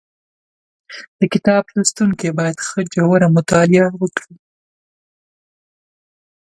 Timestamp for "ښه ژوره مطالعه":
2.67-3.87